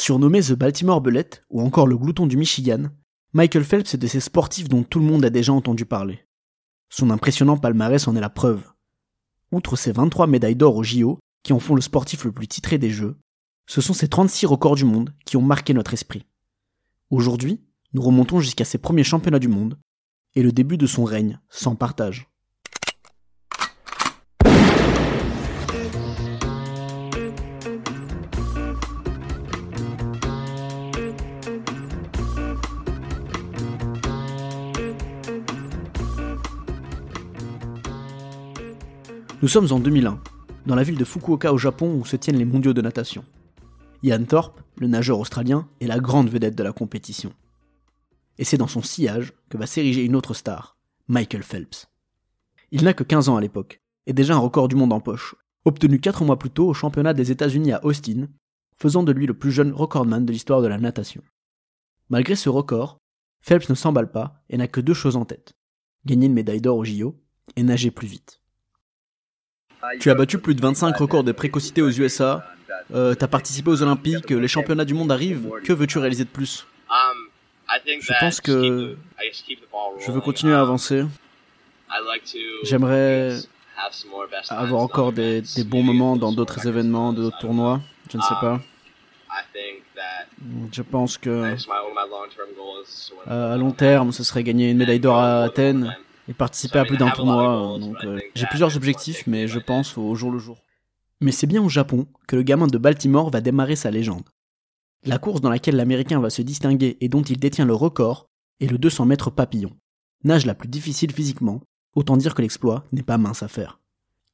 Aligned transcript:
Surnommé 0.00 0.40
The 0.40 0.54
Baltimore 0.54 1.02
Bullet 1.02 1.28
ou 1.50 1.60
encore 1.60 1.86
le 1.86 1.98
glouton 1.98 2.26
du 2.26 2.38
Michigan, 2.38 2.84
Michael 3.34 3.64
Phelps 3.64 3.92
est 3.92 3.98
de 3.98 4.06
ces 4.06 4.20
sportifs 4.20 4.66
dont 4.66 4.82
tout 4.82 4.98
le 4.98 5.04
monde 5.04 5.26
a 5.26 5.30
déjà 5.30 5.52
entendu 5.52 5.84
parler. 5.84 6.26
Son 6.88 7.10
impressionnant 7.10 7.58
palmarès 7.58 8.08
en 8.08 8.16
est 8.16 8.20
la 8.20 8.30
preuve. 8.30 8.64
Outre 9.52 9.76
ses 9.76 9.92
23 9.92 10.26
médailles 10.26 10.56
d'or 10.56 10.76
au 10.76 10.82
JO, 10.82 11.18
qui 11.42 11.52
en 11.52 11.58
font 11.58 11.74
le 11.74 11.82
sportif 11.82 12.24
le 12.24 12.32
plus 12.32 12.48
titré 12.48 12.78
des 12.78 12.88
Jeux, 12.88 13.18
ce 13.66 13.82
sont 13.82 13.92
ses 13.92 14.08
36 14.08 14.46
records 14.46 14.76
du 14.76 14.86
monde 14.86 15.14
qui 15.26 15.36
ont 15.36 15.42
marqué 15.42 15.74
notre 15.74 15.92
esprit. 15.92 16.24
Aujourd'hui, 17.10 17.60
nous 17.92 18.00
remontons 18.00 18.40
jusqu'à 18.40 18.64
ses 18.64 18.78
premiers 18.78 19.04
championnats 19.04 19.38
du 19.38 19.48
monde 19.48 19.78
et 20.34 20.42
le 20.42 20.50
début 20.50 20.78
de 20.78 20.86
son 20.86 21.04
règne 21.04 21.40
sans 21.50 21.76
partage. 21.76 22.30
Nous 39.42 39.48
sommes 39.48 39.72
en 39.72 39.80
2001, 39.80 40.20
dans 40.66 40.74
la 40.74 40.82
ville 40.82 40.98
de 40.98 41.04
Fukuoka 41.04 41.50
au 41.54 41.56
Japon 41.56 41.94
où 41.94 42.04
se 42.04 42.16
tiennent 42.16 42.36
les 42.36 42.44
mondiaux 42.44 42.74
de 42.74 42.82
natation. 42.82 43.24
Ian 44.02 44.22
Thorpe, 44.24 44.60
le 44.76 44.86
nageur 44.86 45.18
australien, 45.18 45.66
est 45.80 45.86
la 45.86 45.98
grande 45.98 46.28
vedette 46.28 46.54
de 46.54 46.62
la 46.62 46.74
compétition. 46.74 47.32
Et 48.36 48.44
c'est 48.44 48.58
dans 48.58 48.66
son 48.66 48.82
sillage 48.82 49.32
que 49.48 49.56
va 49.56 49.66
s'ériger 49.66 50.04
une 50.04 50.14
autre 50.14 50.34
star, 50.34 50.76
Michael 51.08 51.42
Phelps. 51.42 51.88
Il 52.70 52.84
n'a 52.84 52.92
que 52.92 53.02
15 53.02 53.30
ans 53.30 53.36
à 53.38 53.40
l'époque, 53.40 53.80
et 54.06 54.12
déjà 54.12 54.34
un 54.34 54.40
record 54.40 54.68
du 54.68 54.76
monde 54.76 54.92
en 54.92 55.00
poche, 55.00 55.34
obtenu 55.64 56.00
4 56.00 56.22
mois 56.22 56.38
plus 56.38 56.50
tôt 56.50 56.68
au 56.68 56.74
championnat 56.74 57.14
des 57.14 57.30
États-Unis 57.30 57.72
à 57.72 57.82
Austin, 57.82 58.28
faisant 58.76 59.04
de 59.04 59.12
lui 59.12 59.26
le 59.26 59.32
plus 59.32 59.52
jeune 59.52 59.72
recordman 59.72 60.26
de 60.26 60.32
l'histoire 60.32 60.60
de 60.60 60.68
la 60.68 60.76
natation. 60.76 61.22
Malgré 62.10 62.36
ce 62.36 62.50
record, 62.50 62.98
Phelps 63.40 63.70
ne 63.70 63.74
s'emballe 63.74 64.12
pas 64.12 64.44
et 64.50 64.58
n'a 64.58 64.68
que 64.68 64.82
deux 64.82 64.92
choses 64.92 65.16
en 65.16 65.24
tête. 65.24 65.54
Gagner 66.04 66.26
une 66.26 66.34
médaille 66.34 66.60
d'or 66.60 66.76
au 66.76 66.84
JO 66.84 67.18
et 67.56 67.62
nager 67.62 67.90
plus 67.90 68.06
vite. 68.06 68.39
Tu 70.00 70.10
as 70.10 70.14
battu 70.14 70.38
plus 70.38 70.54
de 70.54 70.60
25 70.60 70.96
records 70.96 71.24
de 71.24 71.32
précocité 71.32 71.82
aux 71.82 71.90
USA. 71.90 72.44
Euh, 72.92 73.14
tu 73.14 73.24
as 73.24 73.28
participé 73.28 73.70
aux 73.70 73.82
Olympiques, 73.82 74.30
les 74.30 74.48
championnats 74.48 74.84
du 74.84 74.94
monde 74.94 75.12
arrivent. 75.12 75.50
Que 75.64 75.72
veux-tu 75.72 75.98
réaliser 75.98 76.24
de 76.24 76.30
plus? 76.30 76.66
Je 77.86 78.12
pense 78.20 78.40
que 78.40 78.96
je 80.00 80.10
veux 80.10 80.20
continuer 80.20 80.54
à 80.54 80.60
avancer. 80.60 81.04
J'aimerais 82.64 83.36
avoir 84.48 84.82
encore 84.82 85.12
des, 85.12 85.42
bons 85.64 85.82
moments 85.82 86.16
dans 86.16 86.32
d'autres 86.32 86.66
événements, 86.66 87.12
d'autres 87.12 87.38
tournois. 87.38 87.80
Je 88.10 88.16
ne 88.16 88.22
sais 88.22 88.34
pas. 88.40 88.60
Je 90.72 90.82
pense 90.82 91.18
que 91.18 91.54
à 93.26 93.56
long 93.56 93.72
terme, 93.72 94.12
ce 94.12 94.24
serait 94.24 94.42
gagner 94.42 94.70
une 94.70 94.78
médaille 94.78 95.00
d'or 95.00 95.18
à 95.18 95.42
Athènes 95.44 95.96
et 96.30 96.34
participer 96.34 96.78
à 96.78 96.84
plus 96.84 96.96
d'un 96.96 97.10
tournoi. 97.10 97.76
Donc 97.78 97.96
euh, 98.04 98.20
j'ai 98.34 98.46
plusieurs 98.46 98.76
objectifs, 98.76 99.26
mais 99.26 99.48
je 99.48 99.58
pense 99.58 99.98
au 99.98 100.14
jour 100.14 100.30
le 100.30 100.38
jour. 100.38 100.58
Mais 101.20 101.32
c'est 101.32 101.48
bien 101.48 101.62
au 101.62 101.68
Japon 101.68 102.06
que 102.28 102.36
le 102.36 102.42
gamin 102.42 102.68
de 102.68 102.78
Baltimore 102.78 103.30
va 103.30 103.40
démarrer 103.40 103.76
sa 103.76 103.90
légende. 103.90 104.30
La 105.04 105.18
course 105.18 105.40
dans 105.40 105.50
laquelle 105.50 105.76
l'Américain 105.76 106.20
va 106.20 106.30
se 106.30 106.40
distinguer 106.42 106.96
et 107.00 107.08
dont 107.08 107.22
il 107.22 107.38
détient 107.38 107.64
le 107.66 107.74
record 107.74 108.30
est 108.60 108.70
le 108.70 108.78
200 108.78 109.06
mètres 109.06 109.30
papillon. 109.30 109.72
Nage 110.22 110.46
la 110.46 110.54
plus 110.54 110.68
difficile 110.68 111.12
physiquement, 111.12 111.62
autant 111.94 112.16
dire 112.16 112.34
que 112.34 112.42
l'exploit 112.42 112.84
n'est 112.92 113.02
pas 113.02 113.18
mince 113.18 113.42
à 113.42 113.48
faire. 113.48 113.80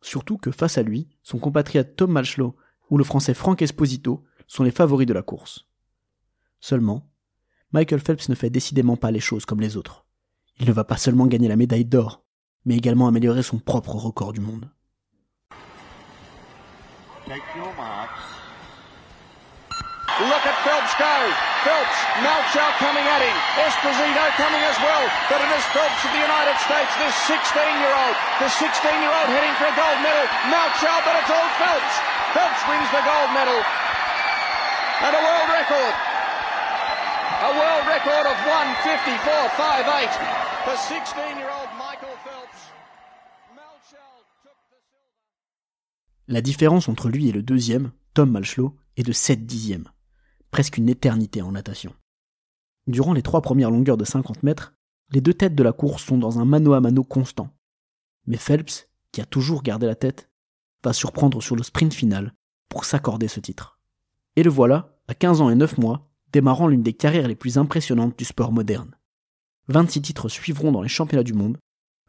Surtout 0.02 0.36
que 0.36 0.50
face 0.50 0.76
à 0.76 0.82
lui, 0.82 1.08
son 1.22 1.38
compatriote 1.38 1.96
Tom 1.96 2.12
Malchlow 2.12 2.54
ou 2.90 2.98
le 2.98 3.04
français 3.04 3.34
Franck 3.34 3.62
Esposito 3.62 4.22
sont 4.46 4.64
les 4.64 4.70
favoris 4.70 5.06
de 5.06 5.14
la 5.14 5.22
course. 5.22 5.66
Seulement, 6.60 7.08
Michael 7.72 8.00
Phelps 8.00 8.28
ne 8.28 8.34
fait 8.34 8.50
décidément 8.50 8.96
pas 8.96 9.10
les 9.10 9.20
choses 9.20 9.46
comme 9.46 9.60
les 9.60 9.76
autres. 9.76 10.05
Il 10.58 10.68
ne 10.68 10.72
va 10.72 10.84
pas 10.84 10.96
seulement 10.96 11.26
gagner 11.26 11.48
la 11.48 11.56
médaille 11.56 11.84
d'or, 11.84 12.22
mais 12.64 12.76
également 12.76 13.08
améliorer 13.08 13.42
son 13.42 13.58
propre 13.58 13.96
record 13.96 14.32
du 14.32 14.40
monde. 14.40 14.70
Look 20.16 20.48
at 20.48 20.56
Phelps 20.64 20.96
go. 20.96 21.12
Phelps, 21.60 21.98
Malchow 22.24 22.72
coming 22.80 23.04
at 23.04 23.20
him. 23.20 23.36
Esposito 23.68 24.24
coming 24.40 24.64
as 24.64 24.80
well. 24.80 25.04
But 25.28 25.44
it 25.44 25.52
is 25.52 25.60
Phelps 25.76 26.00
of 26.08 26.10
the 26.16 26.24
United 26.24 26.56
States, 26.64 26.88
this 26.96 27.12
16-year-old. 27.28 28.16
The 28.40 28.48
16-year-old 28.48 29.28
heading 29.28 29.52
for 29.60 29.68
a 29.68 29.76
gold 29.76 30.00
medal. 30.00 30.24
Malchow, 30.48 31.04
but 31.04 31.20
it's 31.20 31.28
all 31.28 31.44
Phelps. 31.60 32.00
Phelps 32.32 32.64
wins 32.64 32.88
the 32.96 33.04
gold 33.04 33.28
medal. 33.36 33.60
And 35.04 35.12
a 35.12 35.20
world 35.20 35.52
record. 35.52 35.92
A 37.44 37.52
world 37.52 37.84
record 37.84 38.24
of 38.24 38.40
154.58. 38.40 40.45
La 46.28 46.40
différence 46.40 46.88
entre 46.88 47.08
lui 47.08 47.28
et 47.28 47.32
le 47.32 47.42
deuxième, 47.42 47.92
Tom 48.14 48.32
Malchlow, 48.32 48.74
est 48.96 49.04
de 49.04 49.12
7 49.12 49.46
dixièmes. 49.46 49.88
Presque 50.50 50.76
une 50.76 50.88
éternité 50.88 51.40
en 51.40 51.52
natation. 51.52 51.94
Durant 52.88 53.12
les 53.12 53.22
trois 53.22 53.42
premières 53.42 53.70
longueurs 53.70 53.96
de 53.96 54.04
50 54.04 54.42
mètres, 54.42 54.74
les 55.12 55.20
deux 55.20 55.34
têtes 55.34 55.54
de 55.54 55.62
la 55.62 55.72
course 55.72 56.04
sont 56.04 56.18
dans 56.18 56.40
un 56.40 56.44
mano 56.44 56.72
à 56.72 56.80
mano 56.80 57.04
constant. 57.04 57.54
Mais 58.26 58.36
Phelps, 58.36 58.88
qui 59.12 59.20
a 59.20 59.26
toujours 59.26 59.62
gardé 59.62 59.86
la 59.86 59.94
tête, 59.94 60.30
va 60.82 60.92
surprendre 60.92 61.40
sur 61.40 61.54
le 61.54 61.62
sprint 61.62 61.94
final 61.94 62.34
pour 62.68 62.84
s'accorder 62.84 63.28
ce 63.28 63.38
titre. 63.38 63.78
Et 64.34 64.42
le 64.42 64.50
voilà, 64.50 64.98
à 65.06 65.14
15 65.14 65.42
ans 65.42 65.50
et 65.50 65.54
9 65.54 65.78
mois, 65.78 66.10
démarrant 66.32 66.66
l'une 66.66 66.82
des 66.82 66.92
carrières 66.92 67.28
les 67.28 67.36
plus 67.36 67.56
impressionnantes 67.56 68.18
du 68.18 68.24
sport 68.24 68.50
moderne. 68.50 68.95
26 69.68 70.02
titres 70.02 70.28
suivront 70.28 70.72
dans 70.72 70.82
les 70.82 70.88
championnats 70.88 71.24
du 71.24 71.34
monde, 71.34 71.58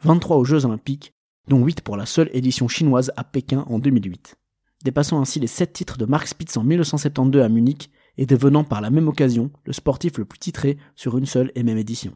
23 0.04 0.38
aux 0.38 0.46
Jeux 0.46 0.66
olympiques, 0.66 1.14
dont 1.48 1.64
8 1.64 1.82
pour 1.82 1.98
la 1.98 2.06
seule 2.06 2.30
édition 2.34 2.68
chinoise 2.68 3.12
à 3.16 3.24
Pékin 3.24 3.66
en 3.68 3.80
2008, 3.80 4.36
dépassant 4.84 5.20
ainsi 5.20 5.40
les 5.40 5.48
7 5.48 5.74
titres 5.74 5.98
de 5.98 6.06
Mark 6.06 6.28
Spitz 6.28 6.58
en 6.58 6.64
1972 6.64 7.42
à 7.42 7.50
Munich 7.50 7.90
et 8.18 8.26
devenant 8.26 8.64
par 8.64 8.82
la 8.82 8.90
même 8.90 9.08
occasion 9.08 9.52
le 9.66 9.74
sportif 9.74 10.18
le 10.18 10.26
plus 10.26 10.40
titré 10.40 10.78
sur 10.96 11.18
une 11.18 11.26
seule 11.26 11.52
et 11.56 11.64
même 11.64 11.78
édition. 11.78 12.16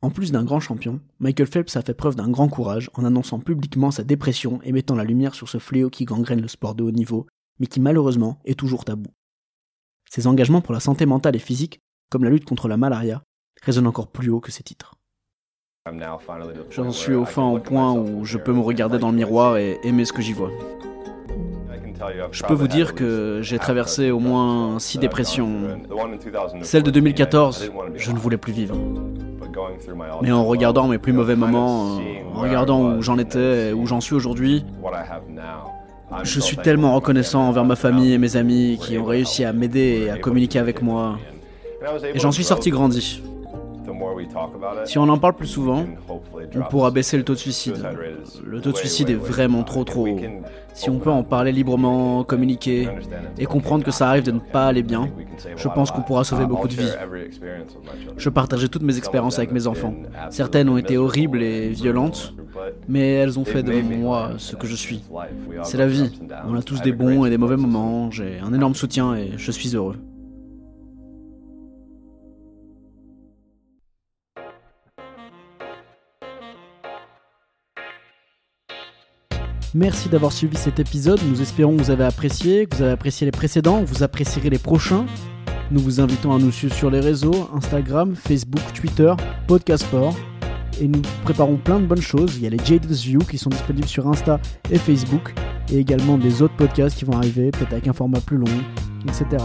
En 0.00 0.10
plus 0.10 0.32
d'un 0.32 0.44
grand 0.44 0.60
champion, 0.60 1.00
Michael 1.20 1.46
Phelps 1.46 1.76
a 1.76 1.82
fait 1.82 1.94
preuve 1.94 2.16
d'un 2.16 2.28
grand 2.28 2.48
courage 2.48 2.90
en 2.94 3.04
annonçant 3.04 3.38
publiquement 3.38 3.92
sa 3.92 4.02
dépression 4.02 4.60
et 4.62 4.72
mettant 4.72 4.96
la 4.96 5.04
lumière 5.04 5.34
sur 5.34 5.48
ce 5.48 5.58
fléau 5.58 5.90
qui 5.90 6.04
gangrène 6.04 6.40
le 6.40 6.48
sport 6.48 6.74
de 6.74 6.82
haut 6.82 6.90
niveau, 6.90 7.26
mais 7.60 7.66
qui 7.66 7.80
malheureusement 7.80 8.40
est 8.44 8.58
toujours 8.58 8.84
tabou. 8.84 9.10
Ses 10.10 10.26
engagements 10.26 10.60
pour 10.60 10.74
la 10.74 10.80
santé 10.80 11.06
mentale 11.06 11.36
et 11.36 11.40
physique, 11.40 11.78
comme 12.10 12.24
la 12.24 12.30
lutte 12.30 12.44
contre 12.44 12.66
la 12.66 12.76
malaria, 12.76 13.22
résonne 13.62 13.86
encore 13.86 14.08
plus 14.08 14.30
haut 14.30 14.40
que 14.40 14.50
ses 14.50 14.62
titres. 14.62 14.94
J'en 16.70 16.92
suis 16.92 17.14
au 17.14 17.24
fin 17.24 17.44
au 17.44 17.58
point 17.58 17.92
où 17.92 18.24
je 18.24 18.38
peux 18.38 18.52
me 18.52 18.60
regarder 18.60 18.98
dans 18.98 19.10
le 19.10 19.16
miroir 19.16 19.56
et 19.56 19.78
aimer 19.82 20.04
ce 20.04 20.12
que 20.12 20.22
j'y 20.22 20.32
vois. 20.32 20.50
Je 22.30 22.42
peux 22.44 22.54
vous 22.54 22.68
dire 22.68 22.94
que 22.94 23.40
j'ai 23.42 23.58
traversé 23.58 24.10
au 24.10 24.18
moins 24.18 24.78
six 24.78 24.98
dépressions. 24.98 25.78
Celle 26.62 26.82
de 26.82 26.90
2014, 26.90 27.70
je 27.94 28.12
ne 28.12 28.18
voulais 28.18 28.36
plus 28.36 28.52
vivre. 28.52 28.76
Mais 30.22 30.32
en 30.32 30.44
regardant 30.44 30.88
mes 30.88 30.98
plus 30.98 31.12
mauvais 31.12 31.36
moments, 31.36 31.98
en 32.34 32.40
regardant 32.40 32.82
où 32.82 33.02
j'en 33.02 33.18
étais 33.18 33.68
et 33.68 33.72
où 33.72 33.86
j'en 33.86 34.00
suis 34.00 34.14
aujourd'hui, 34.14 34.64
je 36.22 36.40
suis 36.40 36.56
tellement 36.56 36.94
reconnaissant 36.94 37.48
envers 37.48 37.64
ma 37.64 37.76
famille 37.76 38.12
et 38.12 38.18
mes 38.18 38.36
amis 38.36 38.78
qui 38.80 38.98
ont 38.98 39.04
réussi 39.04 39.44
à 39.44 39.52
m'aider 39.52 40.04
et 40.06 40.10
à 40.10 40.18
communiquer 40.18 40.58
avec 40.58 40.82
moi. 40.82 41.18
Et 42.14 42.18
j'en 42.18 42.32
suis 42.32 42.44
sorti 42.44 42.70
grandi. 42.70 43.22
Si 44.84 44.98
on 44.98 45.08
en 45.08 45.18
parle 45.18 45.34
plus 45.34 45.46
souvent, 45.46 45.84
on 46.54 46.62
pourra 46.62 46.90
baisser 46.90 47.16
le 47.16 47.24
taux 47.24 47.34
de 47.34 47.38
suicide. 47.38 47.76
Le 48.44 48.60
taux 48.60 48.72
de 48.72 48.76
suicide 48.76 49.10
est 49.10 49.14
vraiment 49.14 49.62
trop 49.62 49.84
trop 49.84 50.06
haut. 50.06 50.20
Si 50.74 50.88
on 50.88 50.98
peut 50.98 51.10
en 51.10 51.22
parler 51.22 51.52
librement, 51.52 52.24
communiquer 52.24 52.88
et 53.38 53.44
comprendre 53.44 53.84
que 53.84 53.90
ça 53.90 54.08
arrive 54.08 54.24
de 54.24 54.30
ne 54.30 54.38
pas 54.38 54.66
aller 54.66 54.82
bien, 54.82 55.10
je 55.56 55.68
pense 55.68 55.90
qu'on 55.90 56.02
pourra 56.02 56.24
sauver 56.24 56.46
beaucoup 56.46 56.68
de 56.68 56.74
vies. 56.74 56.92
Je 58.16 58.28
partageais 58.28 58.68
toutes 58.68 58.82
mes 58.82 58.96
expériences 58.96 59.38
avec 59.38 59.52
mes 59.52 59.66
enfants. 59.66 59.94
Certaines 60.30 60.68
ont 60.68 60.78
été 60.78 60.96
horribles 60.96 61.42
et 61.42 61.68
violentes, 61.70 62.34
mais 62.88 63.14
elles 63.14 63.38
ont 63.38 63.44
fait 63.44 63.62
de 63.62 63.72
moi 63.82 64.32
ce 64.38 64.56
que 64.56 64.66
je 64.66 64.76
suis. 64.76 65.02
C'est 65.62 65.78
la 65.78 65.86
vie. 65.86 66.10
On 66.46 66.54
a 66.54 66.62
tous 66.62 66.80
des 66.80 66.92
bons 66.92 67.24
et 67.24 67.30
des 67.30 67.38
mauvais 67.38 67.56
moments. 67.56 68.10
J'ai 68.10 68.38
un 68.40 68.52
énorme 68.52 68.74
soutien 68.74 69.14
et 69.14 69.32
je 69.36 69.50
suis 69.50 69.74
heureux. 69.74 69.96
Merci 79.74 80.10
d'avoir 80.10 80.32
suivi 80.32 80.56
cet 80.56 80.80
épisode. 80.80 81.18
Nous 81.26 81.40
espérons 81.40 81.76
que 81.76 81.82
vous 81.82 81.90
avez 81.90 82.04
apprécié, 82.04 82.66
que 82.66 82.76
vous 82.76 82.82
avez 82.82 82.92
apprécié 82.92 83.24
les 83.24 83.30
précédents, 83.30 83.82
vous 83.84 84.02
apprécierez 84.02 84.50
les 84.50 84.58
prochains. 84.58 85.06
Nous 85.70 85.80
vous 85.80 86.00
invitons 86.00 86.34
à 86.34 86.38
nous 86.38 86.52
suivre 86.52 86.74
sur 86.74 86.90
les 86.90 87.00
réseaux 87.00 87.48
Instagram, 87.54 88.14
Facebook, 88.14 88.60
Twitter, 88.74 89.14
Podcast 89.46 89.84
Sport. 89.84 90.14
Et 90.78 90.88
nous 90.88 91.00
préparons 91.24 91.56
plein 91.56 91.80
de 91.80 91.86
bonnes 91.86 92.02
choses. 92.02 92.36
Il 92.36 92.42
y 92.42 92.46
a 92.46 92.50
les 92.50 92.58
Jaded's 92.62 93.02
View 93.02 93.20
qui 93.20 93.38
sont 93.38 93.48
disponibles 93.48 93.88
sur 93.88 94.06
Insta 94.06 94.38
et 94.70 94.76
Facebook. 94.76 95.34
Et 95.70 95.78
également 95.78 96.18
des 96.18 96.42
autres 96.42 96.56
podcasts 96.56 96.98
qui 96.98 97.06
vont 97.06 97.16
arriver, 97.16 97.50
peut-être 97.50 97.72
avec 97.72 97.88
un 97.88 97.94
format 97.94 98.20
plus 98.20 98.36
long, 98.36 98.44
etc. 99.04 99.42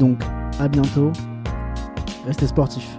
Donc, 0.00 0.20
à 0.58 0.66
bientôt. 0.66 1.12
Restez 2.26 2.48
sportifs. 2.48 2.96